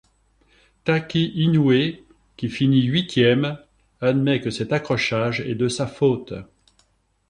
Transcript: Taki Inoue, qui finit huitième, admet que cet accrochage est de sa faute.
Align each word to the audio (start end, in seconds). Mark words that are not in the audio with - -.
Taki 0.83 1.25
Inoue, 1.35 2.01
qui 2.35 2.49
finit 2.49 2.81
huitième, 2.87 3.59
admet 3.99 4.41
que 4.41 4.49
cet 4.49 4.73
accrochage 4.73 5.41
est 5.41 5.53
de 5.53 5.67
sa 5.67 5.85
faute. 5.85 6.33